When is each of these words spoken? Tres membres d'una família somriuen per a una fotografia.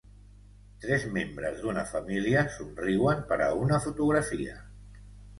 Tres 0.83 1.03
membres 1.17 1.59
d'una 1.65 1.83
família 1.91 2.41
somriuen 2.55 3.21
per 3.33 3.37
a 3.49 3.49
una 3.65 3.79
fotografia. 3.85 4.57